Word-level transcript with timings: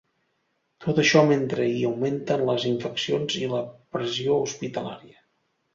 Tot 0.85 1.01
això 1.03 1.21
mentre 1.31 1.67
hi 1.75 1.83
augmenten 1.91 2.47
les 2.49 2.67
infeccions 2.73 3.37
i 3.45 3.47
la 3.55 3.65
pressió 3.97 4.41
hospitalària. 4.49 5.21